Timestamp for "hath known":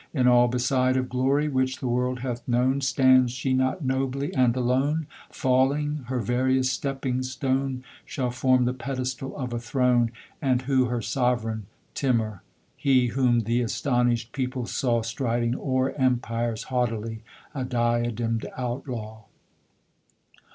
2.21-2.81